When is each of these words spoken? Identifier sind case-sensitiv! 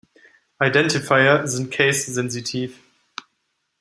Identifier 0.59 1.45
sind 1.47 1.69
case-sensitiv! 1.69 2.73